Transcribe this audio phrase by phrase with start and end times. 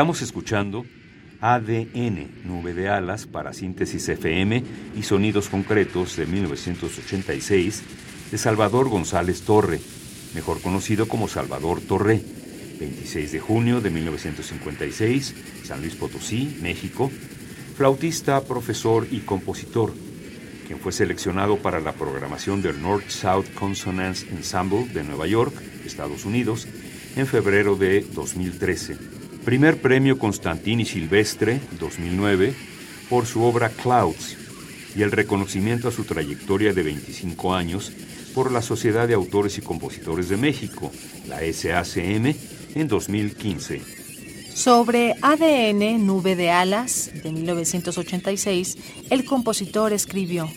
[0.00, 0.86] Estamos escuchando
[1.42, 4.64] ADN, Nube de Alas para Síntesis FM
[4.96, 7.82] y Sonidos Concretos de 1986
[8.30, 9.78] de Salvador González Torre,
[10.34, 12.22] mejor conocido como Salvador Torre,
[12.80, 17.10] 26 de junio de 1956, San Luis Potosí, México,
[17.76, 19.92] flautista, profesor y compositor,
[20.66, 25.52] quien fue seleccionado para la programación del North-South Consonance Ensemble de Nueva York,
[25.84, 26.66] Estados Unidos,
[27.16, 32.54] en febrero de 2013 Primer premio Constantini Silvestre 2009
[33.08, 34.36] por su obra Clouds
[34.94, 37.90] y el reconocimiento a su trayectoria de 25 años
[38.34, 40.92] por la Sociedad de Autores y Compositores de México,
[41.26, 42.34] la SACM,
[42.74, 43.82] en 2015.
[44.54, 48.76] Sobre ADN, Nube de Alas, de 1986,
[49.08, 50.48] el compositor escribió,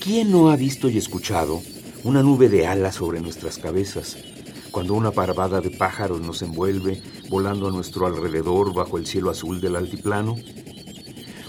[0.00, 1.62] ¿Quién no ha visto y escuchado
[2.04, 4.16] una nube de alas sobre nuestras cabezas?
[4.76, 9.58] Cuando una parvada de pájaros nos envuelve volando a nuestro alrededor bajo el cielo azul
[9.58, 10.36] del altiplano?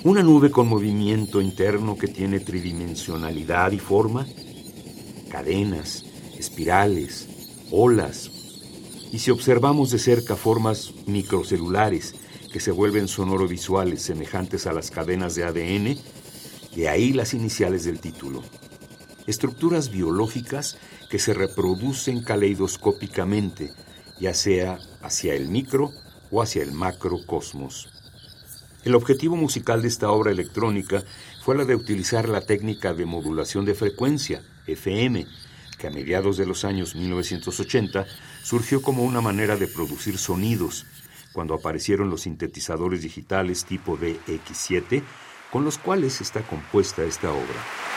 [0.06, 4.26] ¿Una nube con movimiento interno que tiene tridimensionalidad y forma?
[5.30, 6.06] Cadenas,
[6.40, 7.28] espirales,
[7.70, 8.32] olas.
[9.12, 12.16] Y si observamos de cerca formas microcelulares
[12.54, 15.98] que se vuelven sonorovisuales semejantes a las cadenas de ADN,
[16.78, 18.42] de ahí las iniciales del título.
[19.28, 20.78] Estructuras biológicas
[21.10, 23.74] que se reproducen caleidoscópicamente,
[24.22, 25.92] ya sea hacia el micro
[26.32, 27.90] o hacia el macrocosmos.
[28.86, 31.04] El objetivo musical de esta obra electrónica
[31.44, 35.28] fue la de utilizar la técnica de modulación de frecuencia, FM,
[35.78, 38.06] que a mediados de los años 1980
[38.44, 40.86] surgió como una manera de producir sonidos,
[41.34, 45.04] cuando aparecieron los sintetizadores digitales tipo DX7,
[45.52, 47.97] con los cuales está compuesta esta obra.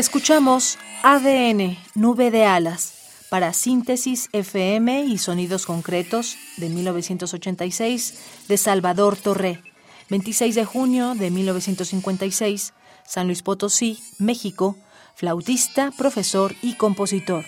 [0.00, 2.94] Escuchamos ADN, Nube de Alas,
[3.28, 8.14] para Síntesis FM y Sonidos Concretos de 1986
[8.48, 9.62] de Salvador Torré,
[10.08, 12.72] 26 de junio de 1956,
[13.04, 14.78] San Luis Potosí, México,
[15.16, 17.44] flautista, profesor y compositor.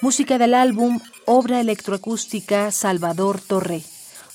[0.00, 3.82] Música del álbum Obra Electroacústica Salvador Torré.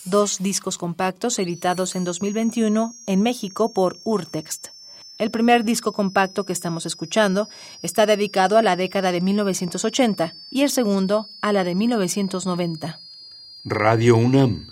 [0.06, 4.79] Dos discos compactos editados en 2021 en México por Urtext.
[5.20, 7.50] El primer disco compacto que estamos escuchando
[7.82, 13.02] está dedicado a la década de 1980 y el segundo a la de 1990.
[13.66, 14.70] Radio UNAM,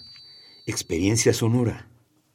[0.65, 1.89] experiencia sonora.